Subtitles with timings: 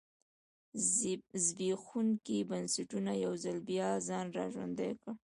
[1.45, 5.11] زبېښونکو بنسټونو یو ځل بیا ځان را ژوندی کړ.